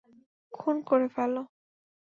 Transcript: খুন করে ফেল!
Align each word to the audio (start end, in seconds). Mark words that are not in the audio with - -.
খুন 0.53 0.75
করে 0.89 1.07
ফেল! 1.15 1.33